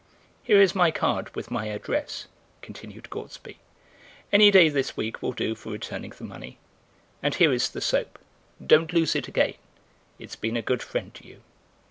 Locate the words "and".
7.21-7.35